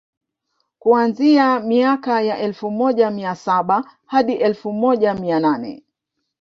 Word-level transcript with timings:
kuanzia 0.79 1.59
miaka 1.59 2.21
ya 2.21 2.37
elfu 2.37 2.71
moja 2.71 3.11
mia 3.11 3.35
saba 3.35 3.91
hadi 4.05 4.33
elfu 4.33 4.71
moja 4.71 5.13
mia 5.13 5.39
nane 5.39 5.83